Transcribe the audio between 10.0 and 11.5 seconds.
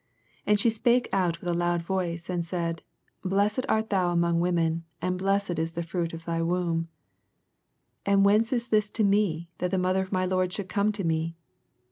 of my Lord should come tome?